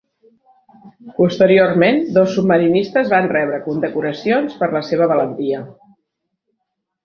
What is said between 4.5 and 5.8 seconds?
per la seva valentia.